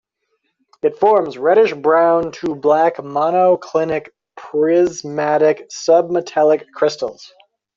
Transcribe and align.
It 0.81 0.97
forms 0.97 1.37
reddish 1.37 1.73
brown 1.75 2.31
to 2.31 2.55
black 2.55 2.95
monoclinic 2.97 4.07
prismatic 4.35 5.69
submetallic 5.69 6.63
crystals. 6.73 7.31